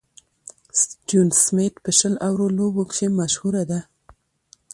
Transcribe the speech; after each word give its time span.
ستيون 0.81 1.27
سميټ 1.43 1.73
په 1.83 1.91
شل 1.97 2.13
اورو 2.27 2.45
لوبو 2.57 2.83
کښي 2.89 3.07
مشهوره 3.19 3.63
ده. 3.71 3.79